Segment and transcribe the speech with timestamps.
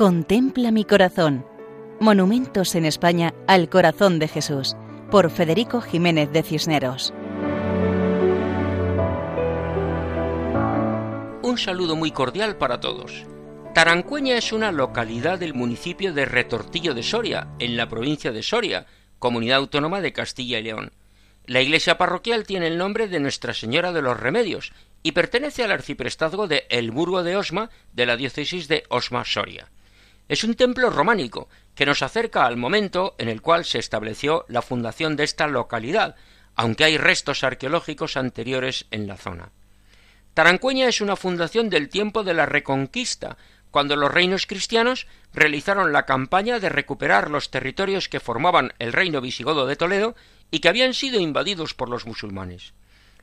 [0.00, 1.44] Contempla mi corazón.
[2.00, 4.74] Monumentos en España al corazón de Jesús,
[5.10, 7.12] por Federico Jiménez de Cisneros.
[11.42, 13.26] Un saludo muy cordial para todos.
[13.74, 18.86] Tarancueña es una localidad del municipio de Retortillo de Soria, en la provincia de Soria,
[19.18, 20.92] comunidad autónoma de Castilla y León.
[21.44, 24.72] La iglesia parroquial tiene el nombre de Nuestra Señora de los Remedios
[25.02, 29.68] y pertenece al arciprestazgo de El Burgo de Osma de la diócesis de Osma-Soria.
[30.30, 34.62] Es un templo románico que nos acerca al momento en el cual se estableció la
[34.62, 36.14] fundación de esta localidad,
[36.54, 39.50] aunque hay restos arqueológicos anteriores en la zona.
[40.34, 43.38] Tarancueña es una fundación del tiempo de la Reconquista,
[43.72, 49.20] cuando los reinos cristianos realizaron la campaña de recuperar los territorios que formaban el reino
[49.20, 50.14] visigodo de Toledo
[50.52, 52.72] y que habían sido invadidos por los musulmanes.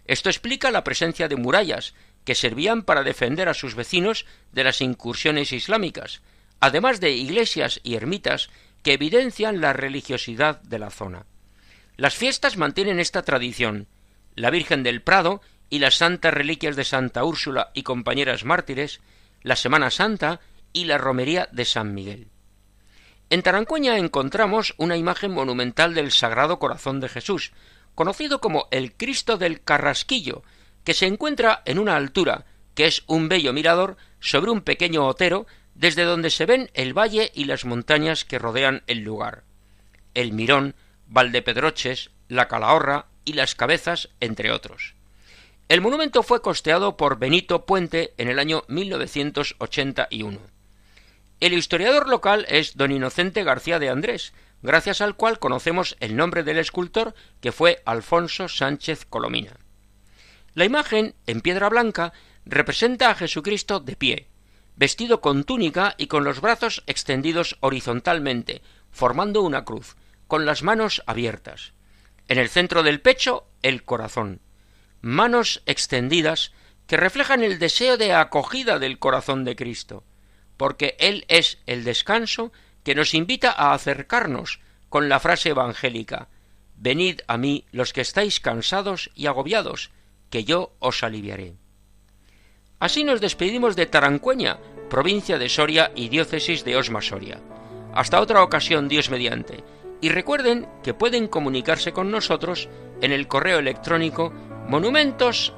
[0.07, 1.93] Esto explica la presencia de murallas,
[2.25, 6.21] que servían para defender a sus vecinos de las incursiones islámicas,
[6.59, 8.49] además de iglesias y ermitas
[8.83, 11.25] que evidencian la religiosidad de la zona.
[11.97, 13.87] Las fiestas mantienen esta tradición.
[14.35, 19.01] La Virgen del Prado y las santas reliquias de Santa Úrsula y compañeras mártires,
[19.41, 20.39] la Semana Santa
[20.73, 22.27] y la Romería de San Miguel.
[23.29, 27.51] En Tarancueña encontramos una imagen monumental del Sagrado Corazón de Jesús,
[27.95, 30.43] conocido como el Cristo del Carrasquillo,
[30.83, 35.47] que se encuentra en una altura, que es un bello mirador, sobre un pequeño otero,
[35.77, 39.43] desde donde se ven el valle y las montañas que rodean el lugar.
[40.15, 40.75] El Mirón,
[41.05, 44.95] Valdepedroches, la Calahorra y las Cabezas, entre otros.
[45.69, 50.39] El monumento fue costeado por Benito Puente en el año 1981.
[51.39, 54.33] El historiador local es don Inocente García de Andrés,
[54.63, 59.57] gracias al cual conocemos el nombre del escultor, que fue Alfonso Sánchez Colomina.
[60.55, 62.13] La imagen, en piedra blanca,
[62.45, 64.27] representa a Jesucristo de pie,
[64.77, 68.61] vestido con túnica y con los brazos extendidos horizontalmente,
[68.91, 71.73] formando una cruz, con las manos abiertas.
[72.29, 74.41] En el centro del pecho, el corazón
[75.01, 76.51] manos extendidas
[76.87, 80.03] que reflejan el deseo de acogida del corazón de Cristo,
[80.57, 82.51] porque Él es el descanso
[82.83, 86.29] que nos invita a acercarnos con la frase evangélica
[86.79, 89.89] Venid a mí los que estáis cansados y agobiados,
[90.29, 91.55] que yo os aliviaré.
[92.79, 97.39] Así nos despedimos de Tarancueña, provincia de Soria y diócesis de Osma Soria.
[97.93, 99.63] Hasta otra ocasión, Dios mediante.
[99.99, 102.69] Y recuerden que pueden comunicarse con nosotros
[103.01, 104.31] en el correo electrónico
[104.67, 105.55] monumentos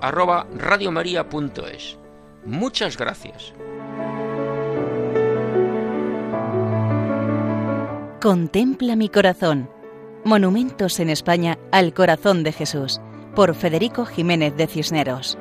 [2.45, 3.53] Muchas gracias.
[8.21, 9.69] Contempla mi corazón.
[10.23, 13.01] Monumentos en España al corazón de Jesús,
[13.35, 15.37] por Federico Jiménez de Cisneros.